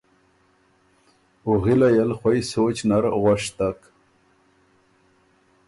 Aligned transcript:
او 1.45 1.51
غِلئ 1.63 1.95
ال 2.03 2.11
خوئ 2.19 2.39
سوچ 2.51 2.77
نر 2.89 3.03
غوشتک۔ 3.21 3.79